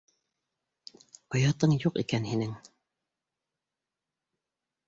Оятың 1.39 1.75
юҡ 1.85 2.01
икән 2.05 2.27
һинең! 2.31 2.57